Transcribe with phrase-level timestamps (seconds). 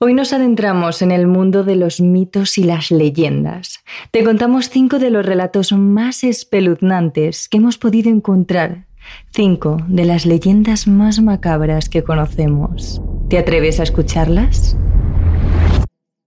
[0.00, 3.84] Hoy nos adentramos en el mundo de los mitos y las leyendas.
[4.10, 8.86] Te contamos cinco de los relatos más espeluznantes que hemos podido encontrar.
[9.30, 13.00] Cinco de las leyendas más macabras que conocemos.
[13.28, 14.76] ¿Te atreves a escucharlas?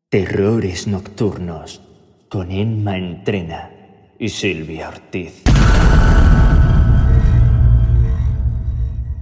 [0.09, 1.81] Terrores nocturnos
[2.29, 3.69] con Emma Entrena
[4.17, 5.43] y Silvia Ortiz.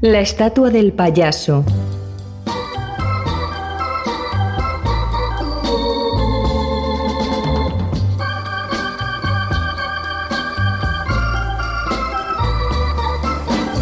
[0.01, 1.65] La estatua del payaso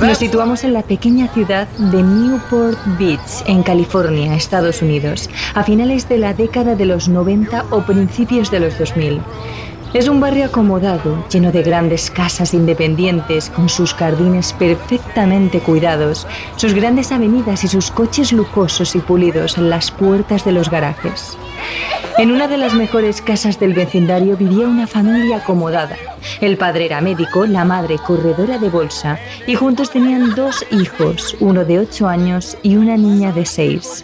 [0.03, 6.09] Nos situamos en la pequeña ciudad de Newport Beach, en California, Estados Unidos, a finales
[6.09, 9.21] de la década de los 90 o principios de los 2000.
[9.93, 16.25] Es un barrio acomodado, lleno de grandes casas independientes, con sus jardines perfectamente cuidados,
[16.55, 21.37] sus grandes avenidas y sus coches lujosos y pulidos en las puertas de los garajes.
[22.17, 25.95] En una de las mejores casas del vecindario vivía una familia acomodada.
[26.41, 31.65] El padre era médico, la madre corredora de bolsa y juntos tenían dos hijos, uno
[31.65, 34.03] de ocho años y una niña de seis.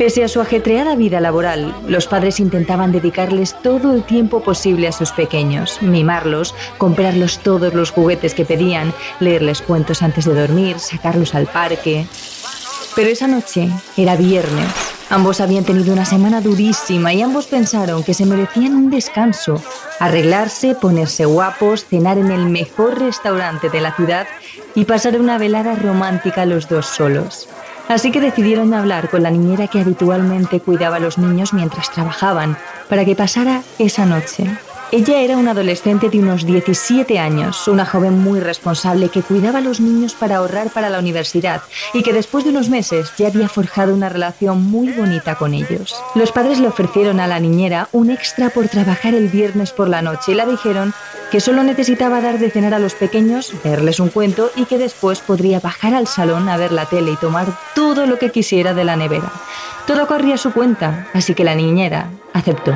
[0.00, 4.92] Pese a su ajetreada vida laboral, los padres intentaban dedicarles todo el tiempo posible a
[4.92, 11.34] sus pequeños, mimarlos, comprarlos todos los juguetes que pedían, leerles cuentos antes de dormir, sacarlos
[11.34, 12.06] al parque.
[12.96, 14.68] Pero esa noche era viernes
[15.10, 19.60] Ambos habían tenido una semana durísima y ambos pensaron que se merecían un descanso,
[19.98, 24.28] arreglarse, ponerse guapos, cenar en el mejor restaurante de la ciudad
[24.76, 27.48] y pasar una velada romántica los dos solos.
[27.90, 32.56] Así que decidieron hablar con la niñera que habitualmente cuidaba a los niños mientras trabajaban,
[32.88, 34.44] para que pasara esa noche.
[34.92, 39.62] Ella era una adolescente de unos 17 años, una joven muy responsable que cuidaba a
[39.62, 41.62] los niños para ahorrar para la universidad
[41.94, 45.94] y que después de unos meses ya había forjado una relación muy bonita con ellos.
[46.16, 50.02] Los padres le ofrecieron a la niñera un extra por trabajar el viernes por la
[50.02, 50.92] noche y le dijeron
[51.30, 55.20] que solo necesitaba dar de cenar a los pequeños, verles un cuento y que después
[55.20, 57.46] podría bajar al salón a ver la tele y tomar
[57.76, 59.30] todo lo que quisiera de la nevera.
[59.86, 62.74] Todo corría a su cuenta, así que la niñera aceptó.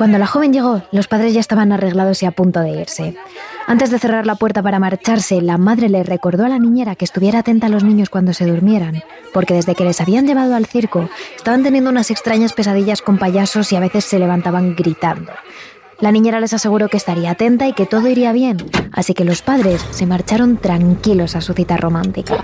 [0.00, 3.14] Cuando la joven llegó, los padres ya estaban arreglados y a punto de irse.
[3.66, 7.04] Antes de cerrar la puerta para marcharse, la madre le recordó a la niñera que
[7.04, 9.02] estuviera atenta a los niños cuando se durmieran,
[9.34, 13.70] porque desde que les habían llevado al circo, estaban teniendo unas extrañas pesadillas con payasos
[13.72, 15.32] y a veces se levantaban gritando.
[15.98, 18.56] La niñera les aseguró que estaría atenta y que todo iría bien,
[18.92, 22.42] así que los padres se marcharon tranquilos a su cita romántica.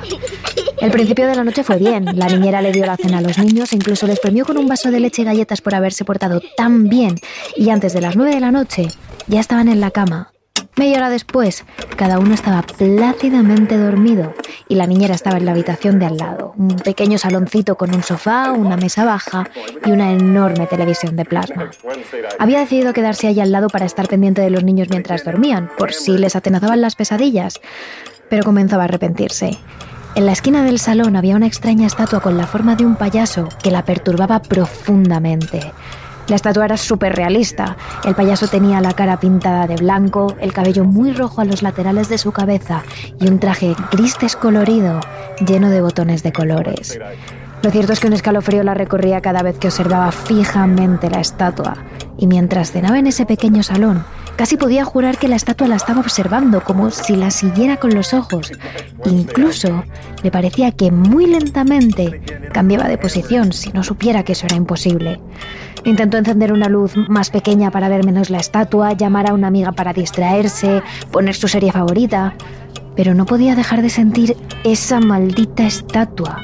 [0.79, 2.05] El principio de la noche fue bien.
[2.15, 4.69] La niñera le dio la cena a los niños e incluso les premió con un
[4.69, 7.19] vaso de leche y galletas por haberse portado tan bien.
[7.57, 8.89] Y antes de las nueve de la noche
[9.27, 10.33] ya estaban en la cama.
[10.79, 11.65] Media hora después,
[11.97, 14.35] cada uno estaba plácidamente dormido
[14.69, 18.03] y la niñera estaba en la habitación de al lado, un pequeño saloncito con un
[18.03, 19.49] sofá, una mesa baja
[19.87, 21.71] y una enorme televisión de plasma.
[22.39, 25.95] Había decidido quedarse allí al lado para estar pendiente de los niños mientras dormían, por
[25.95, 27.59] si les atenazaban las pesadillas,
[28.29, 29.59] pero comenzaba a arrepentirse.
[30.17, 33.51] En la esquina del salón había una extraña estatua con la forma de un payaso
[33.63, 35.61] que la perturbaba profundamente.
[36.29, 37.77] La estatua era súper realista.
[38.03, 42.09] El payaso tenía la cara pintada de blanco, el cabello muy rojo a los laterales
[42.09, 42.83] de su cabeza
[43.21, 45.01] y un traje gris descolorido
[45.47, 46.99] lleno de botones de colores.
[47.63, 51.77] Lo cierto es que un escalofrío la recorría cada vez que observaba fijamente la estatua,
[52.17, 54.03] y mientras cenaba en ese pequeño salón,
[54.37, 58.15] casi podía jurar que la estatua la estaba observando, como si la siguiera con los
[58.15, 58.53] ojos.
[59.05, 59.85] Incluso
[60.23, 62.21] le parecía que muy lentamente
[62.53, 65.21] cambiaba de posición si no supiera que eso era imposible.
[65.85, 69.73] Intentó encender una luz más pequeña para ver menos la estatua, llamar a una amiga
[69.73, 72.35] para distraerse, poner su serie favorita,
[72.97, 76.43] pero no podía dejar de sentir esa maldita estatua.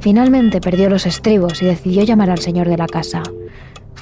[0.00, 3.22] Finalmente perdió los estribos y decidió llamar al señor de la casa.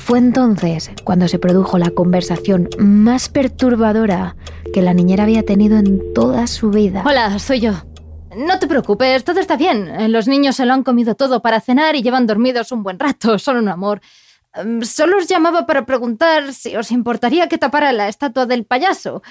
[0.07, 4.37] Fue entonces cuando se produjo la conversación más perturbadora
[4.73, 7.03] que la niñera había tenido en toda su vida.
[7.05, 7.73] Hola, soy yo.
[8.37, 10.13] No te preocupes, todo está bien.
[10.13, 13.37] Los niños se lo han comido todo para cenar y llevan dormidos un buen rato.
[13.41, 14.01] Son un amor.
[14.55, 19.25] Em, solo os llamaba para preguntar si os importaría que tapara la estatua del payaso.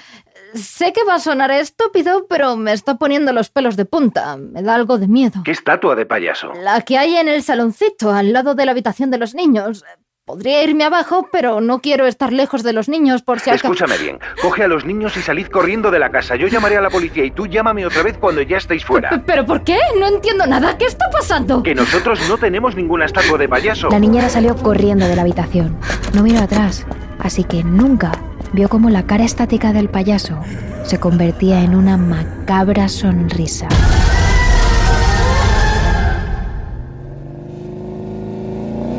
[0.52, 4.36] Sé que va a sonar estúpido, pero me está poniendo los pelos de punta.
[4.36, 5.40] Me da algo de miedo.
[5.42, 6.52] ¿Qué estatua de payaso?
[6.52, 9.82] La que hay en el saloncito, al lado de la habitación de los niños.
[10.28, 13.72] Podría irme abajo, pero no quiero estar lejos de los niños por si acaso.
[13.72, 14.18] Escúchame bien.
[14.42, 16.34] Coge a los niños y salid corriendo de la casa.
[16.34, 19.22] Yo llamaré a la policía y tú llámame otra vez cuando ya estéis fuera.
[19.24, 19.78] ¿Pero por qué?
[20.00, 20.76] No entiendo nada.
[20.76, 21.62] ¿Qué está pasando?
[21.62, 23.88] Que nosotros no tenemos ninguna estatua de payaso.
[23.88, 25.78] La niñera salió corriendo de la habitación.
[26.12, 26.84] No miró atrás,
[27.20, 28.10] así que nunca
[28.52, 30.40] vio cómo la cara estática del payaso
[30.82, 33.68] se convertía en una macabra sonrisa.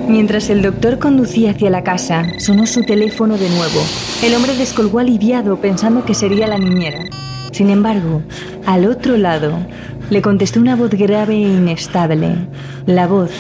[0.07, 3.81] Mientras el doctor conducía hacia la casa, sonó su teléfono de nuevo.
[4.24, 7.04] El hombre descolgó aliviado pensando que sería la niñera.
[7.51, 8.21] Sin embargo,
[8.65, 9.59] al otro lado,
[10.09, 12.36] le contestó una voz grave e inestable,
[12.86, 13.31] la voz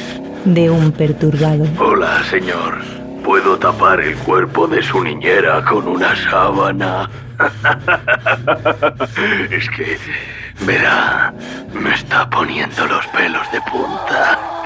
[0.43, 1.65] de un perturbado.
[1.79, 2.75] Hola, señor.
[3.23, 7.09] ¿Puedo tapar el cuerpo de su niñera con una sábana?
[9.51, 9.97] es que,
[10.65, 11.33] verá,
[11.73, 14.56] me está poniendo los pelos de punta.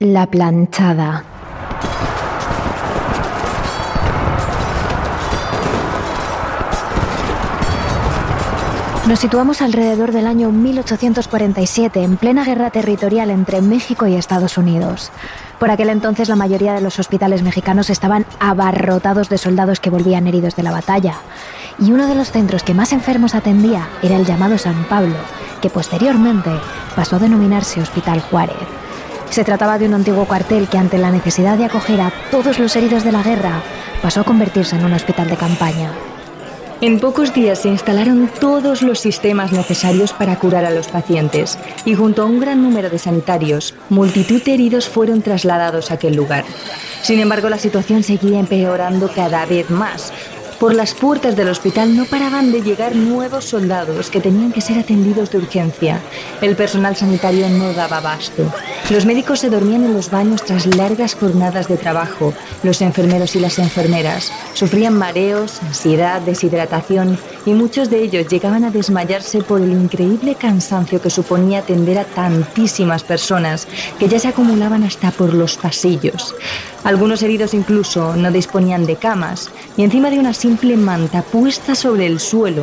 [0.00, 1.24] La planchada.
[9.06, 15.12] Nos situamos alrededor del año 1847, en plena guerra territorial entre México y Estados Unidos.
[15.58, 20.26] Por aquel entonces la mayoría de los hospitales mexicanos estaban abarrotados de soldados que volvían
[20.26, 21.16] heridos de la batalla.
[21.78, 25.16] Y uno de los centros que más enfermos atendía era el llamado San Pablo,
[25.60, 26.50] que posteriormente
[26.94, 28.56] pasó a denominarse Hospital Juárez.
[29.30, 32.76] Se trataba de un antiguo cuartel que ante la necesidad de acoger a todos los
[32.76, 33.62] heridos de la guerra,
[34.02, 35.90] pasó a convertirse en un hospital de campaña.
[36.80, 41.94] En pocos días se instalaron todos los sistemas necesarios para curar a los pacientes y
[41.94, 46.44] junto a un gran número de sanitarios, multitud de heridos fueron trasladados a aquel lugar.
[47.02, 50.12] Sin embargo, la situación seguía empeorando cada vez más,
[50.64, 54.78] por las puertas del hospital no paraban de llegar nuevos soldados que tenían que ser
[54.78, 56.00] atendidos de urgencia.
[56.40, 58.50] El personal sanitario no daba abasto.
[58.88, 62.32] Los médicos se dormían en los baños tras largas jornadas de trabajo.
[62.62, 68.70] Los enfermeros y las enfermeras sufrían mareos, ansiedad, deshidratación y muchos de ellos llegaban a
[68.70, 73.68] desmayarse por el increíble cansancio que suponía atender a tantísimas personas
[73.98, 76.34] que ya se acumulaban hasta por los pasillos.
[76.84, 82.06] Algunos heridos incluso no disponían de camas y encima de una simple manta puesta sobre
[82.06, 82.62] el suelo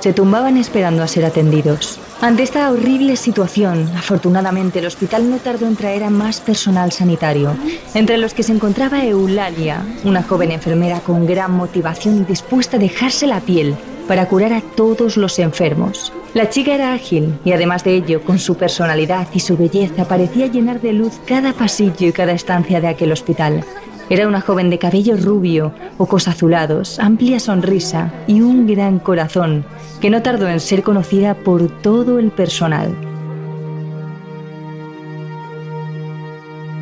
[0.00, 2.00] se tumbaban esperando a ser atendidos.
[2.20, 7.54] Ante esta horrible situación, afortunadamente el hospital no tardó en traer a más personal sanitario,
[7.94, 12.80] entre los que se encontraba Eulalia, una joven enfermera con gran motivación y dispuesta a
[12.80, 13.76] dejarse la piel
[14.08, 16.12] para curar a todos los enfermos.
[16.34, 20.46] La chica era ágil y además de ello, con su personalidad y su belleza, parecía
[20.48, 23.64] llenar de luz cada pasillo y cada estancia de aquel hospital.
[24.10, 29.66] Era una joven de cabello rubio, ojos azulados, amplia sonrisa y un gran corazón,
[30.00, 32.94] que no tardó en ser conocida por todo el personal.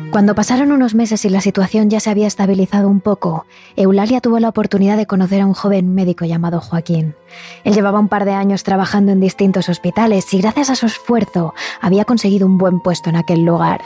[0.09, 3.45] Cuando pasaron unos meses y la situación ya se había estabilizado un poco,
[3.75, 7.13] Eulalia tuvo la oportunidad de conocer a un joven médico llamado Joaquín.
[7.65, 11.53] Él llevaba un par de años trabajando en distintos hospitales y gracias a su esfuerzo
[11.81, 13.81] había conseguido un buen puesto en aquel lugar.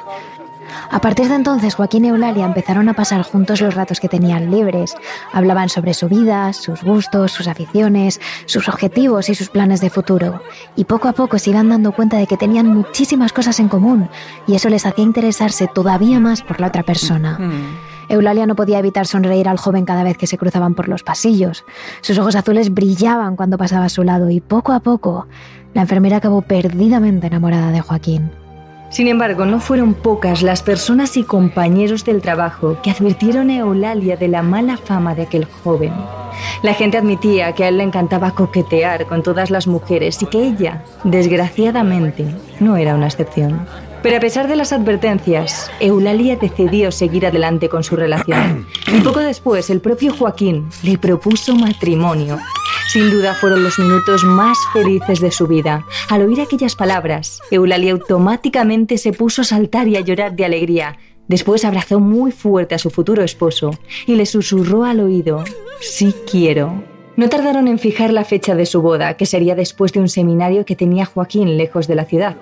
[0.89, 4.51] A partir de entonces, Joaquín y Eulalia empezaron a pasar juntos los ratos que tenían
[4.51, 4.95] libres.
[5.33, 10.41] Hablaban sobre su vida, sus gustos, sus aficiones, sus objetivos y sus planes de futuro.
[10.75, 14.09] Y poco a poco se iban dando cuenta de que tenían muchísimas cosas en común
[14.47, 17.37] y eso les hacía interesarse todavía más por la otra persona.
[17.39, 18.11] Mm.
[18.11, 21.63] Eulalia no podía evitar sonreír al joven cada vez que se cruzaban por los pasillos.
[22.01, 25.27] Sus ojos azules brillaban cuando pasaba a su lado y poco a poco
[25.73, 28.40] la enfermera acabó perdidamente enamorada de Joaquín.
[28.91, 34.17] Sin embargo, no fueron pocas las personas y compañeros del trabajo que advirtieron a Eulalia
[34.17, 35.93] de la mala fama de aquel joven.
[36.61, 40.43] La gente admitía que a él le encantaba coquetear con todas las mujeres y que
[40.43, 42.25] ella, desgraciadamente,
[42.59, 43.65] no era una excepción.
[44.03, 48.67] Pero a pesar de las advertencias, Eulalia decidió seguir adelante con su relación.
[48.93, 52.39] Y poco después, el propio Joaquín le propuso matrimonio.
[52.91, 55.85] Sin duda fueron los minutos más felices de su vida.
[56.09, 60.97] Al oír aquellas palabras, Eulalia automáticamente se puso a saltar y a llorar de alegría.
[61.29, 63.71] Después abrazó muy fuerte a su futuro esposo
[64.05, 65.45] y le susurró al oído,
[65.79, 66.83] sí quiero.
[67.21, 70.65] No tardaron en fijar la fecha de su boda, que sería después de un seminario
[70.65, 72.35] que tenía Joaquín lejos de la ciudad.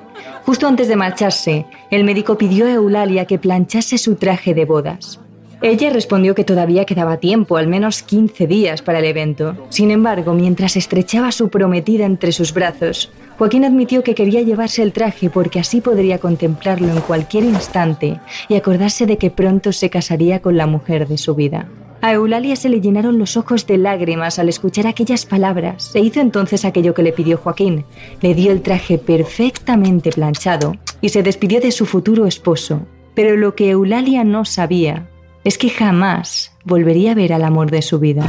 [0.46, 5.20] Justo antes de marcharse, el médico pidió a Eulalia que planchase su traje de bodas.
[5.62, 9.58] Ella respondió que todavía quedaba tiempo, al menos 15 días para el evento.
[9.68, 14.94] Sin embargo, mientras estrechaba su prometida entre sus brazos, Joaquín admitió que quería llevarse el
[14.94, 20.42] traje porque así podría contemplarlo en cualquier instante y acordarse de que pronto se casaría
[20.42, 21.68] con la mujer de su vida.
[22.02, 25.84] A Eulalia se le llenaron los ojos de lágrimas al escuchar aquellas palabras.
[25.84, 27.84] Se hizo entonces aquello que le pidió Joaquín.
[28.22, 32.88] Le dio el traje perfectamente planchado y se despidió de su futuro esposo.
[33.16, 35.10] Pero lo que Eulalia no sabía
[35.44, 38.26] es que jamás volvería a ver al amor de su vida.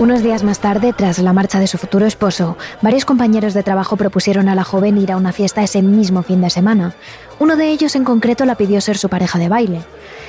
[0.00, 3.98] Unos días más tarde, tras la marcha de su futuro esposo, varios compañeros de trabajo
[3.98, 6.94] propusieron a la joven ir a una fiesta ese mismo fin de semana.
[7.38, 9.82] Uno de ellos en concreto la pidió ser su pareja de baile.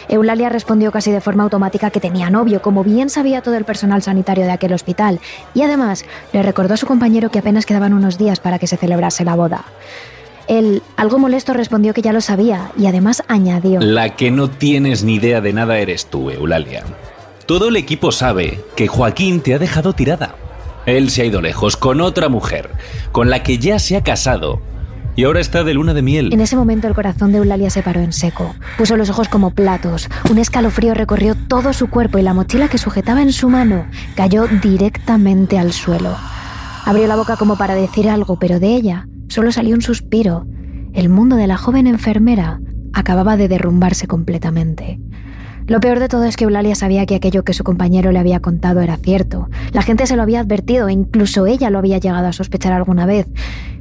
[0.09, 4.01] Eulalia respondió casi de forma automática que tenía novio, como bien sabía todo el personal
[4.01, 5.21] sanitario de aquel hospital,
[5.53, 8.75] y además le recordó a su compañero que apenas quedaban unos días para que se
[8.75, 9.63] celebrase la boda.
[10.49, 13.79] Él, algo molesto, respondió que ya lo sabía y además añadió...
[13.79, 16.83] La que no tienes ni idea de nada eres tú, Eulalia.
[17.51, 20.35] Todo el equipo sabe que Joaquín te ha dejado tirada.
[20.85, 22.69] Él se ha ido lejos con otra mujer,
[23.11, 24.61] con la que ya se ha casado.
[25.17, 26.31] Y ahora está de luna de miel.
[26.31, 28.55] En ese momento el corazón de Eulalia se paró en seco.
[28.77, 30.07] Puso los ojos como platos.
[30.29, 34.47] Un escalofrío recorrió todo su cuerpo y la mochila que sujetaba en su mano cayó
[34.47, 36.15] directamente al suelo.
[36.85, 40.45] Abrió la boca como para decir algo, pero de ella solo salió un suspiro.
[40.93, 42.61] El mundo de la joven enfermera
[42.93, 45.01] acababa de derrumbarse completamente.
[45.67, 48.39] Lo peor de todo es que Eulalia sabía que aquello que su compañero le había
[48.39, 49.49] contado era cierto.
[49.71, 53.05] La gente se lo había advertido e incluso ella lo había llegado a sospechar alguna
[53.05, 53.27] vez,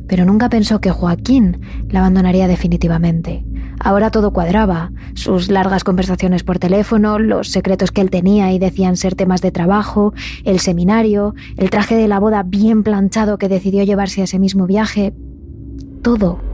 [0.06, 3.44] pero nunca pensó que Joaquín la abandonaría definitivamente.
[3.78, 8.96] Ahora todo cuadraba, sus largas conversaciones por teléfono, los secretos que él tenía y decían
[8.96, 10.12] ser temas de trabajo,
[10.44, 14.66] el seminario, el traje de la boda bien planchado que decidió llevarse a ese mismo
[14.66, 15.14] viaje,
[16.02, 16.49] todo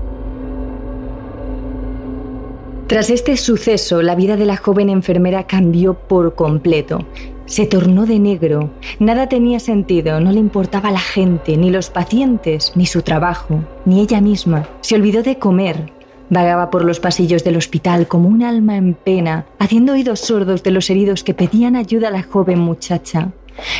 [2.87, 7.05] tras este suceso, la vida de la joven enfermera cambió por completo.
[7.45, 8.71] Se tornó de negro.
[9.01, 14.01] Nada tenía sentido, no le importaba la gente, ni los pacientes, ni su trabajo, ni
[14.01, 14.69] ella misma.
[14.83, 15.93] Se olvidó de comer.
[16.31, 20.71] Vagaba por los pasillos del hospital como un alma en pena, haciendo oídos sordos de
[20.71, 23.33] los heridos que pedían ayuda a la joven muchacha.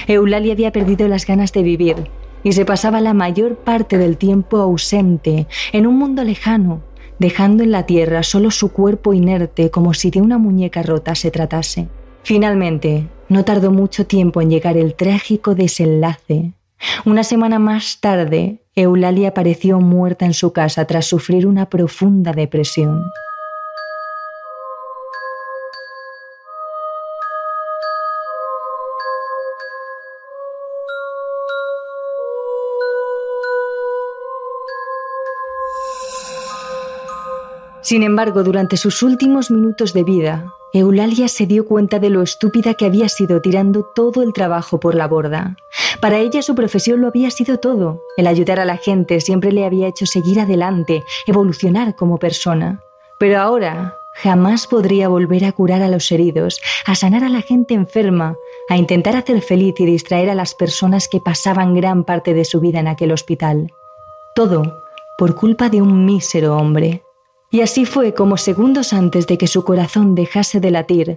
[0.09, 1.97] Eulalia había perdido las ganas de vivir
[2.43, 6.81] y se pasaba la mayor parte del tiempo ausente, en un mundo lejano,
[7.19, 11.31] dejando en la tierra solo su cuerpo inerte como si de una muñeca rota se
[11.31, 11.89] tratase.
[12.23, 16.53] Finalmente, no tardó mucho tiempo en llegar el trágico desenlace.
[17.05, 23.03] Una semana más tarde, Eulalia apareció muerta en su casa tras sufrir una profunda depresión.
[37.87, 42.75] Sin embargo, durante sus últimos minutos de vida, Eulalia se dio cuenta de lo estúpida
[42.75, 45.55] que había sido tirando todo el trabajo por la borda.
[46.01, 48.03] Para ella su profesión lo había sido todo.
[48.17, 52.81] El ayudar a la gente siempre le había hecho seguir adelante, evolucionar como persona.
[53.21, 57.75] Pero ahora jamás podría volver a curar a los heridos, a sanar a la gente
[57.75, 58.35] enferma,
[58.69, 62.59] a intentar hacer feliz y distraer a las personas que pasaban gran parte de su
[62.59, 63.73] vida en aquel hospital.
[64.35, 64.83] Todo
[65.17, 67.06] por culpa de un mísero hombre.
[67.51, 71.17] Y así fue como segundos antes de que su corazón dejase de latir,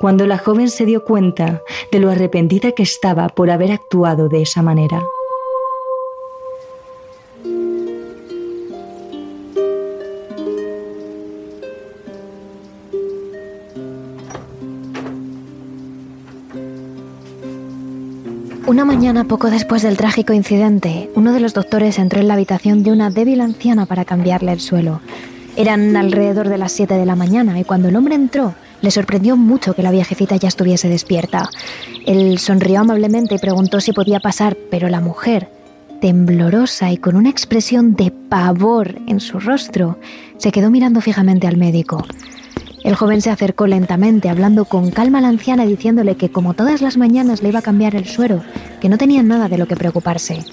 [0.00, 4.42] cuando la joven se dio cuenta de lo arrepentida que estaba por haber actuado de
[4.42, 5.02] esa manera.
[18.66, 22.82] Una mañana poco después del trágico incidente, uno de los doctores entró en la habitación
[22.82, 25.00] de una débil anciana para cambiarle el suelo.
[25.54, 29.36] Eran alrededor de las 7 de la mañana y cuando el hombre entró, le sorprendió
[29.36, 31.50] mucho que la viejecita ya estuviese despierta.
[32.06, 35.50] Él sonrió amablemente y preguntó si podía pasar, pero la mujer,
[36.00, 39.98] temblorosa y con una expresión de pavor en su rostro,
[40.38, 42.02] se quedó mirando fijamente al médico.
[42.82, 46.80] El joven se acercó lentamente, hablando con calma a la anciana, diciéndole que como todas
[46.80, 48.42] las mañanas le iba a cambiar el suero,
[48.80, 50.44] que no tenía nada de lo que preocuparse.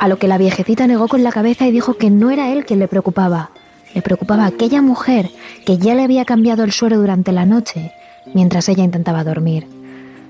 [0.00, 2.64] A lo que la viejecita negó con la cabeza y dijo que no era él
[2.64, 3.50] quien le preocupaba,
[3.94, 5.30] le preocupaba aquella mujer
[5.64, 7.92] que ya le había cambiado el suero durante la noche
[8.34, 9.66] mientras ella intentaba dormir.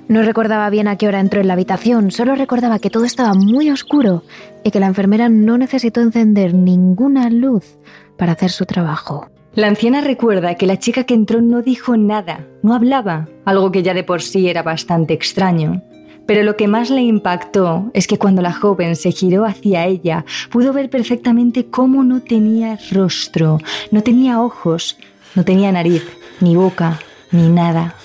[0.06, 3.32] No recordaba bien a qué hora entró en la habitación, solo recordaba que todo estaba
[3.32, 4.22] muy oscuro
[4.62, 7.78] y que la enfermera no necesitó encender ninguna luz
[8.18, 9.28] para hacer su trabajo.
[9.54, 13.82] La anciana recuerda que la chica que entró no dijo nada, no hablaba, algo que
[13.82, 15.82] ya de por sí era bastante extraño.
[16.26, 20.24] Pero lo que más le impactó es que cuando la joven se giró hacia ella,
[20.50, 23.58] pudo ver perfectamente cómo no tenía rostro,
[23.90, 24.96] no tenía ojos,
[25.34, 26.04] no tenía nariz,
[26.40, 26.98] ni boca,
[27.30, 27.96] ni nada.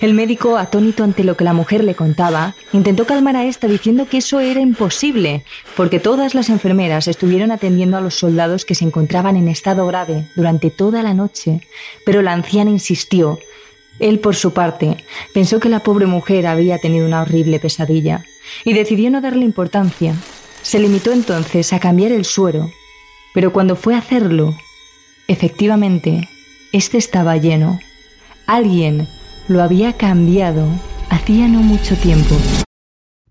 [0.00, 4.06] El médico, atónito ante lo que la mujer le contaba, intentó calmar a esta diciendo
[4.08, 5.44] que eso era imposible,
[5.76, 10.26] porque todas las enfermeras estuvieron atendiendo a los soldados que se encontraban en estado grave
[10.36, 11.60] durante toda la noche,
[12.04, 13.38] pero la anciana insistió
[13.98, 14.96] él, por su parte,
[15.34, 18.24] pensó que la pobre mujer había tenido una horrible pesadilla
[18.64, 20.14] y decidió no darle importancia.
[20.62, 22.70] Se limitó entonces a cambiar el suero,
[23.34, 24.56] pero cuando fue a hacerlo,
[25.26, 26.28] efectivamente,
[26.72, 27.78] este estaba lleno.
[28.46, 29.08] Alguien
[29.48, 30.68] lo había cambiado
[31.10, 32.36] hacía no mucho tiempo.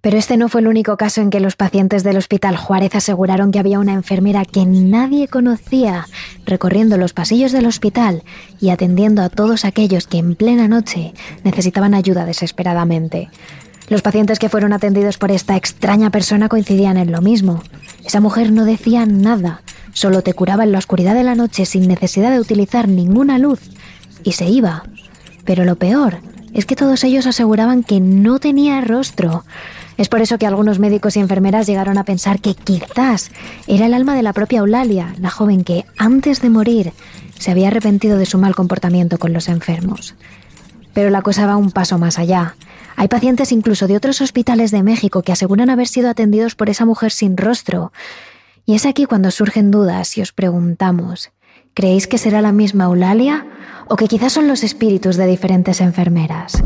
[0.01, 3.51] Pero este no fue el único caso en que los pacientes del Hospital Juárez aseguraron
[3.51, 6.07] que había una enfermera que nadie conocía
[6.45, 8.23] recorriendo los pasillos del hospital
[8.61, 11.13] y atendiendo a todos aquellos que en plena noche
[11.43, 13.29] necesitaban ayuda desesperadamente.
[13.89, 17.63] Los pacientes que fueron atendidos por esta extraña persona coincidían en lo mismo.
[18.05, 19.61] Esa mujer no decía nada,
[19.93, 23.61] solo te curaba en la oscuridad de la noche sin necesidad de utilizar ninguna luz
[24.23, 24.83] y se iba.
[25.45, 26.19] Pero lo peor
[26.53, 29.45] es que todos ellos aseguraban que no tenía rostro.
[29.97, 33.31] Es por eso que algunos médicos y enfermeras llegaron a pensar que quizás
[33.65, 36.93] era el alma de la propia Eulalia, la joven que, antes de morir,
[37.39, 40.15] se había arrepentido de su mal comportamiento con los enfermos.
[40.93, 42.55] Pero la cosa va un paso más allá.
[42.95, 46.85] Hay pacientes incluso de otros hospitales de México que aseguran haber sido atendidos por esa
[46.85, 47.91] mujer sin rostro.
[48.65, 51.31] Y es aquí cuando surgen dudas y os preguntamos,
[51.73, 53.45] ¿creéis que será la misma Eulalia
[53.87, 56.63] o que quizás son los espíritus de diferentes enfermeras?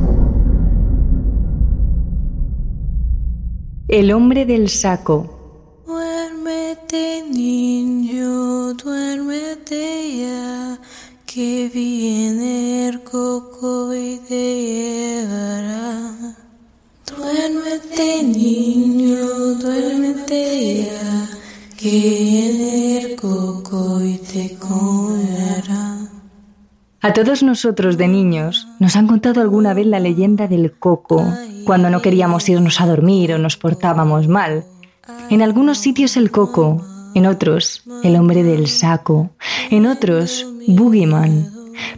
[3.91, 5.83] El hombre del saco.
[5.85, 10.79] Duérmete niño, duérmete ya,
[11.25, 16.13] que viene el coco y te llevará.
[17.05, 21.29] Duérmete niño, duérmete ya,
[21.77, 25.97] que viene el coco y te comerá.
[27.01, 31.25] A todos nosotros de niños nos han contado alguna vez la leyenda del coco,
[31.65, 34.65] cuando no queríamos irnos a dormir o nos portábamos mal.
[35.29, 39.31] En algunos sitios el coco, en otros el hombre del saco,
[39.69, 41.51] en otros Boogeyman.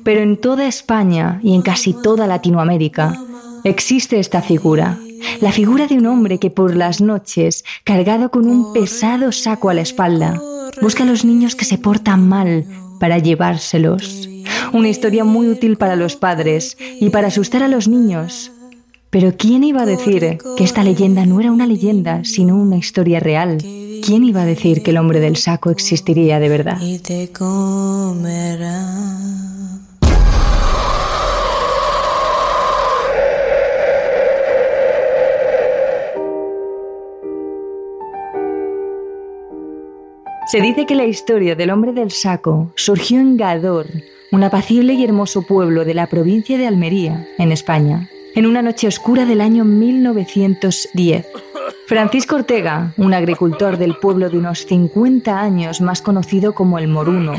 [0.04, 3.20] Pero en toda España y en casi toda Latinoamérica
[3.64, 4.98] existe esta figura,
[5.42, 9.74] la figura de un hombre que por las noches, cargado con un pesado saco a
[9.74, 10.42] la espalda,
[10.82, 12.66] busca a los niños que se portan mal
[13.00, 14.30] para llevárselos.
[14.72, 18.52] Una historia muy útil para los padres y para asustar a los niños.
[19.14, 23.20] Pero ¿quién iba a decir que esta leyenda no era una leyenda, sino una historia
[23.20, 23.60] real?
[23.60, 26.82] ¿Quién iba a decir que el hombre del saco existiría de verdad?
[26.82, 28.82] Y te comerá.
[40.48, 43.86] Se dice que la historia del hombre del saco surgió en Gador,
[44.32, 48.88] un apacible y hermoso pueblo de la provincia de Almería, en España, en una noche
[48.88, 51.28] oscura del año 1910.
[51.86, 57.34] Francisco Ortega, un agricultor del pueblo de unos 50 años más conocido como el Moruno,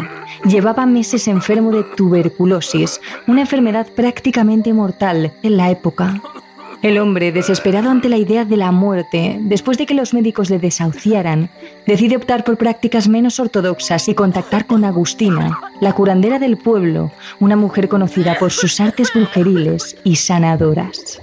[0.44, 6.20] llevaba meses enfermo de tuberculosis, una enfermedad prácticamente mortal en la época.
[6.84, 10.58] El hombre, desesperado ante la idea de la muerte, después de que los médicos le
[10.58, 11.48] desahuciaran,
[11.86, 17.56] decide optar por prácticas menos ortodoxas y contactar con Agustina, la curandera del pueblo, una
[17.56, 21.22] mujer conocida por sus artes brujeriles y sanadoras.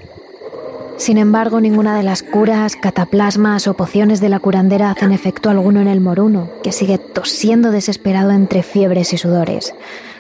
[0.98, 5.80] Sin embargo, ninguna de las curas, cataplasmas o pociones de la curandera hacen efecto alguno
[5.80, 9.76] en el moruno, que sigue tosiendo desesperado entre fiebres y sudores.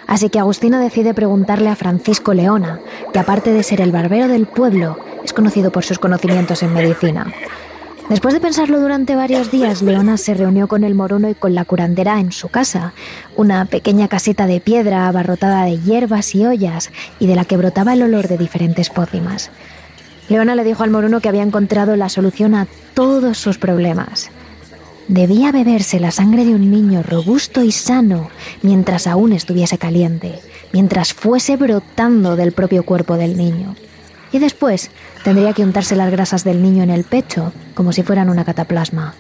[0.06, 2.80] Así que Agustina decide preguntarle a Francisco Leona,
[3.12, 7.34] que aparte de ser el barbero del pueblo, es conocido por sus conocimientos en medicina.
[8.10, 11.64] Después de pensarlo durante varios días, Leona se reunió con el moruno y con la
[11.64, 12.94] curandera en su casa,
[13.38, 17.94] una pequeña casita de piedra abarrotada de hierbas y ollas y de la que brotaba
[17.94, 19.50] el olor de diferentes pócimas.
[20.28, 24.30] Leona le dijo al moruno que había encontrado la solución a todos sus problemas.
[25.08, 28.30] Debía beberse la sangre de un niño robusto y sano
[28.62, 30.40] mientras aún estuviese caliente,
[30.74, 33.76] mientras fuese brotando del propio cuerpo del niño.
[34.32, 34.92] Y después
[35.24, 39.14] tendría que untarse las grasas del niño en el pecho, como si fueran una cataplasma.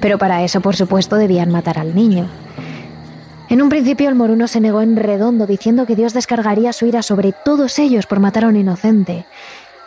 [0.00, 2.28] Pero para eso, por supuesto, debían matar al niño.
[3.50, 7.02] En un principio el moruno se negó en redondo, diciendo que Dios descargaría su ira
[7.02, 9.26] sobre todos ellos por matar a un inocente.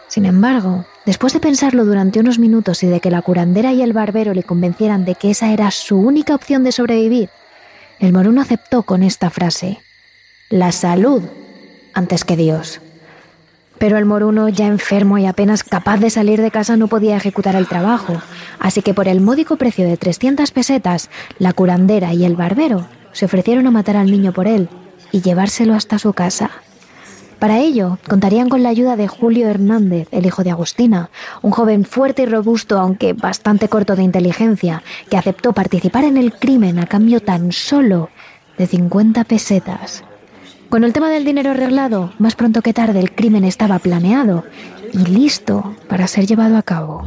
[0.08, 3.94] Sin embargo, después de pensarlo durante unos minutos y de que la curandera y el
[3.94, 7.30] barbero le convencieran de que esa era su única opción de sobrevivir,
[8.00, 9.80] el moruno aceptó con esta frase,
[10.50, 11.24] la salud
[11.94, 12.80] antes que Dios.
[13.80, 17.56] Pero el moruno, ya enfermo y apenas capaz de salir de casa, no podía ejecutar
[17.56, 18.22] el trabajo,
[18.60, 23.26] así que por el módico precio de 300 pesetas, la curandera y el barbero se
[23.26, 24.70] ofrecieron a matar al niño por él
[25.12, 26.52] y llevárselo hasta su casa.
[27.40, 31.12] Para ello, contarían con la ayuda de Julio Hernández, el hijo de Agustina,
[31.44, 36.34] un joven fuerte y robusto, aunque bastante corto de inteligencia, que aceptó participar en el
[36.34, 38.10] crimen a cambio tan solo
[38.58, 40.04] de 50 pesetas.
[40.70, 44.44] Con el tema del dinero arreglado, más pronto que tarde el crimen estaba planeado
[44.92, 47.04] y listo para ser llevado a cabo.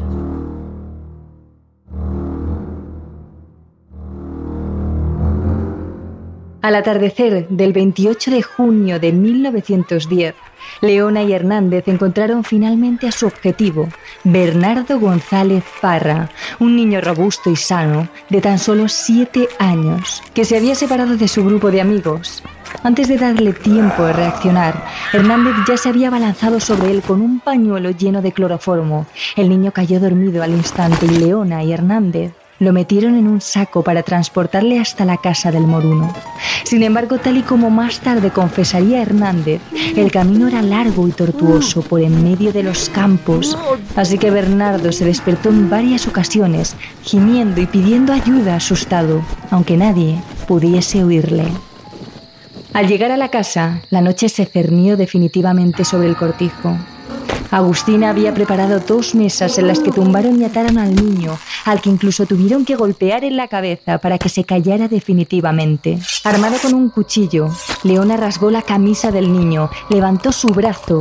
[6.62, 10.35] Al atardecer del 28 de junio de 1910,
[10.83, 13.88] Leona y Hernández encontraron finalmente a su objetivo,
[14.25, 20.59] Bernardo González Parra, un niño robusto y sano de tan solo siete años, que se
[20.59, 22.42] había separado de su grupo de amigos.
[22.83, 27.40] Antes de darle tiempo a reaccionar, Hernández ya se había abalanzado sobre él con un
[27.40, 29.07] pañuelo lleno de cloroformo.
[29.35, 33.83] El niño cayó dormido al instante y Leona y Hernández lo metieron en un saco
[33.83, 36.14] para transportarle hasta la casa del moruno.
[36.64, 39.61] Sin embargo, tal y como más tarde confesaría Hernández,
[39.96, 43.59] el camino era largo y tortuoso por en medio de los campos,
[43.96, 50.23] así que Bernardo se despertó en varias ocasiones, gimiendo y pidiendo ayuda asustado, aunque nadie
[50.46, 51.44] pudiese oírle.
[52.73, 56.77] Al llegar a la casa, la noche se cernió definitivamente sobre el cortijo.
[57.50, 61.90] Agustina había preparado dos mesas en las que tumbaron y ataron al niño, al que
[61.90, 65.98] incluso tuvieron que golpear en la cabeza para que se callara definitivamente.
[66.22, 67.48] Armado con un cuchillo,
[67.82, 71.00] Leona rasgó la camisa del niño, levantó su brazo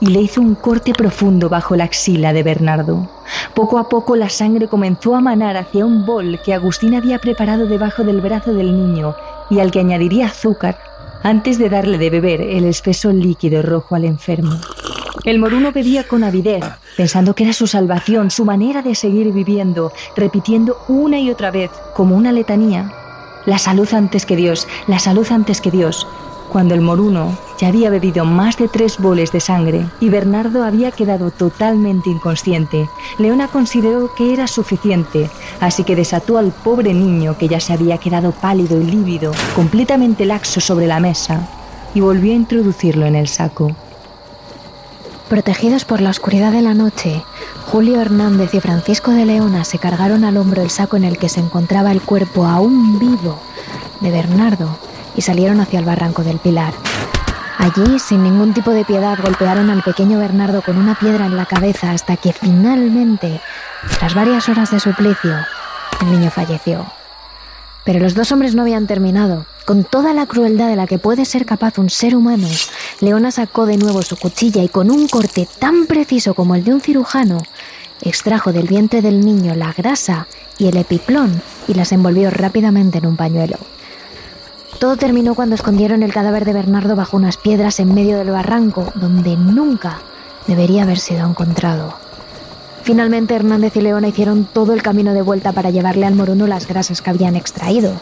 [0.00, 3.08] y le hizo un corte profundo bajo la axila de Bernardo.
[3.54, 7.66] Poco a poco la sangre comenzó a manar hacia un bol que Agustina había preparado
[7.66, 9.14] debajo del brazo del niño
[9.50, 10.78] y al que añadiría azúcar
[11.22, 14.58] antes de darle de beber el espeso líquido rojo al enfermo.
[15.24, 16.64] El moruno bebía con avidez,
[16.96, 21.70] pensando que era su salvación, su manera de seguir viviendo, repitiendo una y otra vez,
[21.94, 22.92] como una letanía,
[23.46, 26.06] la salud antes que Dios, la salud antes que Dios,
[26.52, 30.90] cuando el moruno ya había bebido más de tres boles de sangre y Bernardo había
[30.90, 37.48] quedado totalmente inconsciente, Leona consideró que era suficiente, así que desató al pobre niño que
[37.48, 41.48] ya se había quedado pálido y lívido, completamente laxo sobre la mesa,
[41.94, 43.74] y volvió a introducirlo en el saco.
[45.30, 47.24] Protegidos por la oscuridad de la noche,
[47.64, 51.30] Julio Hernández y Francisco de Leona se cargaron al hombro el saco en el que
[51.30, 53.38] se encontraba el cuerpo aún vivo
[54.02, 56.74] de Bernardo y salieron hacia el barranco del Pilar.
[57.58, 61.46] Allí, sin ningún tipo de piedad, golpearon al pequeño Bernardo con una piedra en la
[61.46, 63.40] cabeza hasta que finalmente,
[63.98, 65.36] tras varias horas de suplicio,
[66.00, 66.86] el niño falleció.
[67.84, 69.46] Pero los dos hombres no habían terminado.
[69.64, 72.48] Con toda la crueldad de la que puede ser capaz un ser humano,
[73.00, 76.74] Leona sacó de nuevo su cuchilla y con un corte tan preciso como el de
[76.74, 77.38] un cirujano,
[78.00, 80.26] extrajo del vientre del niño la grasa
[80.58, 83.58] y el epiplón y las envolvió rápidamente en un pañuelo.
[84.78, 88.92] Todo terminó cuando escondieron el cadáver de Bernardo bajo unas piedras en medio del barranco,
[88.94, 89.98] donde nunca
[90.46, 91.94] debería haber sido encontrado.
[92.82, 96.66] Finalmente Hernández y Leona hicieron todo el camino de vuelta para llevarle al moruno las
[96.66, 97.92] grasas que habían extraído.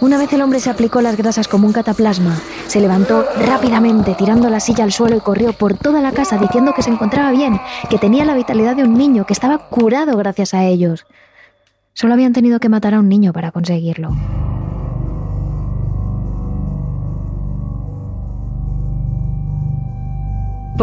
[0.00, 4.50] Una vez el hombre se aplicó las grasas como un cataplasma, se levantó rápidamente tirando
[4.50, 7.60] la silla al suelo y corrió por toda la casa diciendo que se encontraba bien,
[7.88, 11.06] que tenía la vitalidad de un niño, que estaba curado gracias a ellos.
[11.92, 14.10] Solo habían tenido que matar a un niño para conseguirlo.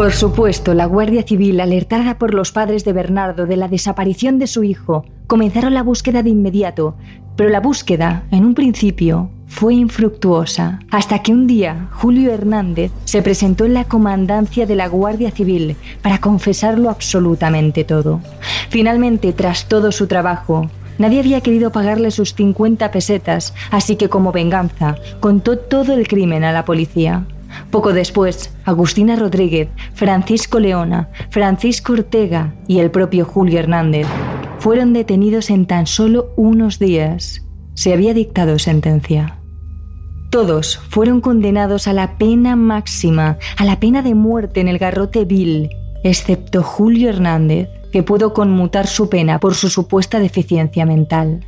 [0.00, 4.46] Por supuesto, la Guardia Civil, alertada por los padres de Bernardo de la desaparición de
[4.46, 6.96] su hijo, comenzaron la búsqueda de inmediato,
[7.36, 13.20] pero la búsqueda, en un principio, fue infructuosa, hasta que un día Julio Hernández se
[13.20, 18.22] presentó en la comandancia de la Guardia Civil para confesarlo absolutamente todo.
[18.70, 24.32] Finalmente, tras todo su trabajo, Nadie había querido pagarle sus 50 pesetas, así que como
[24.32, 27.24] venganza, contó todo el crimen a la policía.
[27.70, 34.06] Poco después, Agustina Rodríguez, Francisco Leona, Francisco Ortega y el propio Julio Hernández
[34.58, 37.42] fueron detenidos en tan solo unos días.
[37.74, 39.38] Se había dictado sentencia.
[40.30, 45.24] Todos fueron condenados a la pena máxima, a la pena de muerte en el garrote
[45.24, 45.70] vil,
[46.04, 51.46] excepto Julio Hernández, que pudo conmutar su pena por su supuesta deficiencia mental.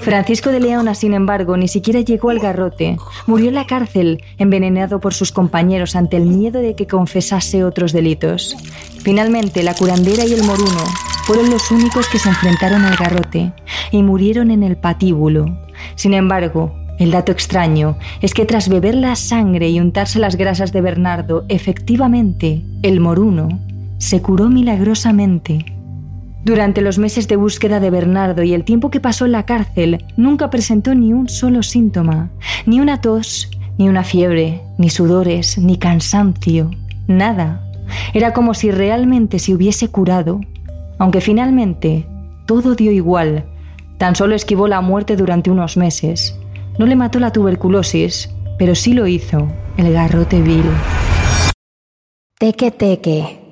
[0.00, 2.96] Francisco de Leona, sin embargo, ni siquiera llegó al garrote.
[3.26, 7.92] Murió en la cárcel, envenenado por sus compañeros ante el miedo de que confesase otros
[7.92, 8.56] delitos.
[9.02, 10.84] Finalmente, la curandera y el moruno
[11.24, 13.52] fueron los únicos que se enfrentaron al garrote
[13.90, 15.58] y murieron en el patíbulo.
[15.94, 20.72] Sin embargo, el dato extraño es que tras beber la sangre y untarse las grasas
[20.72, 23.48] de Bernardo, efectivamente, el moruno
[23.98, 25.77] se curó milagrosamente
[26.48, 30.06] durante los meses de búsqueda de Bernardo y el tiempo que pasó en la cárcel,
[30.16, 32.30] nunca presentó ni un solo síntoma,
[32.64, 36.70] ni una tos, ni una fiebre, ni sudores, ni cansancio,
[37.06, 37.70] nada.
[38.14, 40.40] Era como si realmente se hubiese curado,
[40.98, 42.06] aunque finalmente
[42.46, 43.44] todo dio igual.
[43.98, 46.34] Tan solo esquivó la muerte durante unos meses.
[46.78, 50.64] No le mató la tuberculosis, pero sí lo hizo el garrote vil.
[52.38, 53.47] Teque teque.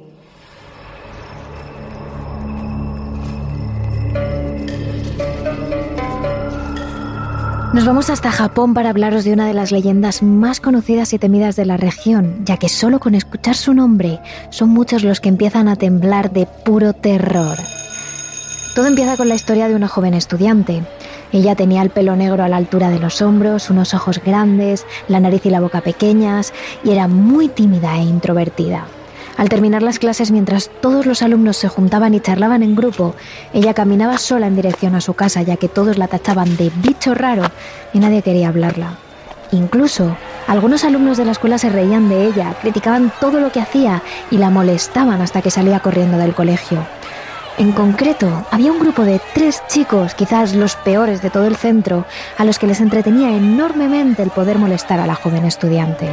[7.77, 11.57] Nos vamos hasta Japón para hablaros de una de las leyendas más conocidas y temidas
[11.57, 15.69] de la región, ya que solo con escuchar su nombre son muchos los que empiezan
[15.69, 17.59] a temblar de puro terror.
[18.75, 20.85] Todo empieza con la historia de una joven estudiante.
[21.33, 25.21] Ella tenía el pelo negro a la altura de los hombros, unos ojos grandes, la
[25.21, 28.87] nariz y la boca pequeñas y era muy tímida e introvertida.
[29.37, 33.14] Al terminar las clases, mientras todos los alumnos se juntaban y charlaban en grupo,
[33.53, 37.14] ella caminaba sola en dirección a su casa, ya que todos la tachaban de bicho
[37.14, 37.42] raro
[37.92, 38.99] y nadie quería hablarla.
[39.53, 44.03] Incluso, algunos alumnos de la escuela se reían de ella, criticaban todo lo que hacía
[44.31, 46.87] y la molestaban hasta que salía corriendo del colegio.
[47.59, 52.05] En concreto, había un grupo de tres chicos, quizás los peores de todo el centro,
[52.37, 56.09] a los que les entretenía enormemente el poder molestar a la joven estudiante.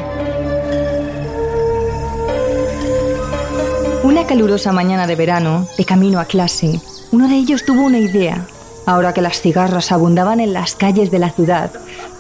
[4.14, 6.80] Una calurosa mañana de verano, de camino a clase,
[7.12, 8.46] uno de ellos tuvo una idea.
[8.86, 11.72] Ahora que las cigarras abundaban en las calles de la ciudad,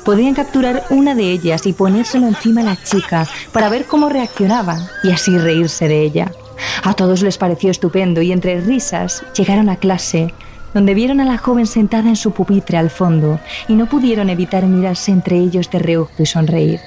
[0.04, 4.90] podían capturar una de ellas y ponérselo encima a la chica para ver cómo reaccionaba
[5.04, 6.32] y así reírse de ella.
[6.82, 10.34] A todos les pareció estupendo y entre risas llegaron a clase,
[10.74, 14.66] donde vieron a la joven sentada en su pupitre al fondo y no pudieron evitar
[14.66, 16.80] mirarse entre ellos de reojo y sonreír.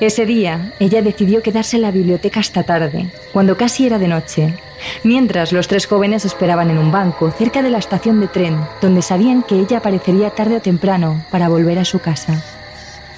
[0.00, 4.54] Ese día, ella decidió quedarse en la biblioteca hasta tarde, cuando casi era de noche,
[5.04, 9.02] mientras los tres jóvenes esperaban en un banco cerca de la estación de tren, donde
[9.02, 12.42] sabían que ella aparecería tarde o temprano para volver a su casa.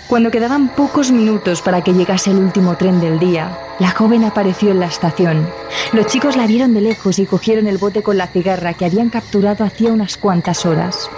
[0.09, 4.73] Cuando quedaban pocos minutos para que llegase el último tren del día, la joven apareció
[4.73, 5.49] en la estación.
[5.93, 9.09] Los chicos la vieron de lejos y cogieron el bote con la cigarra que habían
[9.09, 11.09] capturado hacía unas cuantas horas.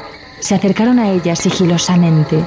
[0.40, 2.44] Se acercaron a ella sigilosamente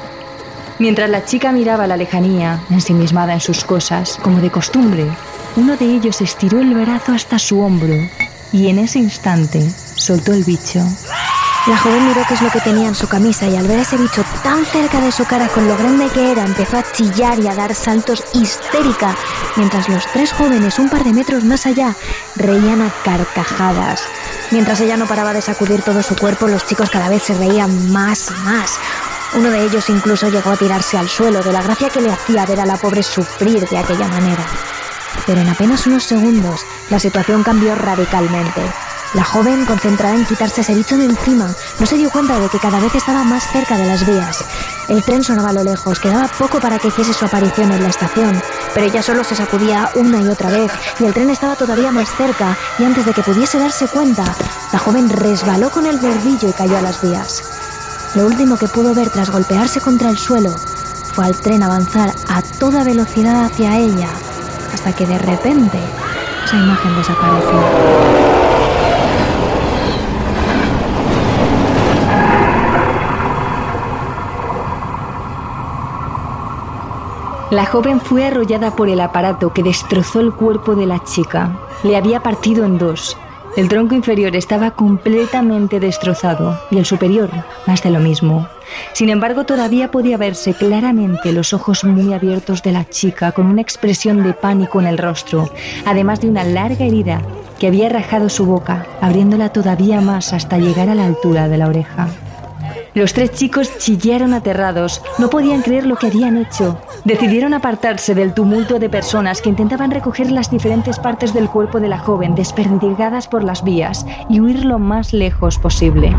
[0.80, 5.08] Mientras la chica miraba la lejanía, ensimismada en sus cosas, como de costumbre,
[5.56, 7.96] uno de ellos estiró el brazo hasta su hombro
[8.52, 10.80] y en ese instante soltó el bicho.
[11.66, 13.98] La joven miró qué es lo que tenía en su camisa y al ver ese
[13.98, 17.48] bicho tan cerca de su cara con lo grande que era, empezó a chillar y
[17.48, 19.16] a dar saltos histérica,
[19.58, 21.96] mientras los tres jóvenes, un par de metros más allá,
[22.36, 24.04] reían a carcajadas.
[24.52, 27.92] Mientras ella no paraba de sacudir todo su cuerpo, los chicos cada vez se reían
[27.92, 28.80] más y más.
[29.34, 32.46] Uno de ellos incluso llegó a tirarse al suelo de la gracia que le hacía
[32.46, 34.46] ver a la pobre sufrir de aquella manera.
[35.26, 38.62] Pero en apenas unos segundos la situación cambió radicalmente.
[39.13, 42.60] La joven, concentrada en quitarse ese bicho de encima, no se dio cuenta de que
[42.60, 44.44] cada vez estaba más cerca de las vías.
[44.90, 47.90] El tren sonaba a lo lejos, quedaba poco para que hiciese su aparición en la
[47.90, 48.42] estación,
[48.74, 52.10] pero ella solo se sacudía una y otra vez, y el tren estaba todavía más
[52.16, 54.26] cerca, y antes de que pudiese darse cuenta,
[54.74, 57.44] la joven resbaló con el bordillo y cayó a las vías.
[58.15, 62.41] Lo último que pudo ver tras golpearse contra el suelo fue al tren avanzar a
[62.41, 64.10] toda velocidad hacia ella,
[64.74, 65.80] hasta que de repente
[66.46, 68.28] esa imagen desapareció.
[77.52, 81.52] La joven fue arrollada por el aparato que destrozó el cuerpo de la chica.
[81.84, 83.17] Le había partido en dos
[83.58, 87.32] el tronco inferior estaba completamente destrozado y el superior
[87.65, 88.48] más de lo mismo.
[88.93, 93.62] Sin embargo, todavía podía verse claramente los ojos muy abiertos de la chica con una
[93.62, 95.50] expresión de pánico en el rostro,
[95.86, 97.24] además de una larga herida
[97.58, 101.67] que había rajado su boca, abriéndola todavía más hasta llegar a la altura de la
[101.67, 102.10] oreja.
[102.97, 106.81] Los tres chicos chillaron aterrados, no podían creer lo que habían hecho.
[107.05, 111.89] Decidieron apartarse del tumulto de personas que intentaban recoger las diferentes partes del cuerpo de
[111.89, 116.15] la joven desperdigadas por las vías y huir lo más lejos posible.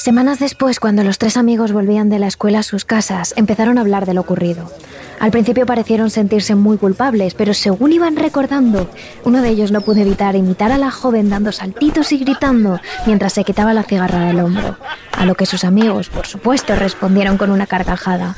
[0.00, 3.82] Semanas después, cuando los tres amigos volvían de la escuela a sus casas, empezaron a
[3.82, 4.72] hablar de lo ocurrido.
[5.18, 8.88] Al principio parecieron sentirse muy culpables, pero según iban recordando,
[9.24, 13.34] uno de ellos no pudo evitar imitar a la joven dando saltitos y gritando mientras
[13.34, 14.78] se quitaba la cigarra del hombro,
[15.12, 18.36] a lo que sus amigos, por supuesto, respondieron con una carcajada.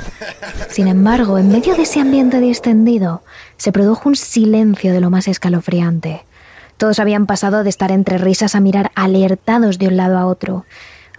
[0.69, 3.23] Sin embargo, en medio de ese ambiente distendido,
[3.57, 6.25] se produjo un silencio de lo más escalofriante.
[6.77, 10.65] Todos habían pasado de estar entre risas a mirar alertados de un lado a otro.